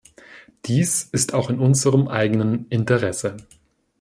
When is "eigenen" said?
2.07-2.65